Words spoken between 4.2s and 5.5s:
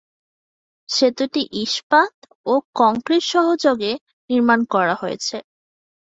নির্মাণ করা হয়েছে।